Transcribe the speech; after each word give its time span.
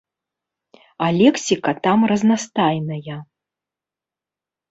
А 1.07 1.09
лексіка 1.17 1.71
там 1.85 1.99
разнастайная. 2.11 3.17